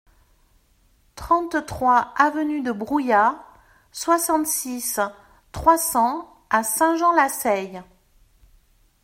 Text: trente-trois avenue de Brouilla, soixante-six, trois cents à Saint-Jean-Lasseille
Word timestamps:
trente-trois 1.13 2.11
avenue 2.17 2.63
de 2.63 2.71
Brouilla, 2.71 3.37
soixante-six, 3.91 4.99
trois 5.51 5.77
cents 5.77 6.27
à 6.49 6.63
Saint-Jean-Lasseille 6.63 7.83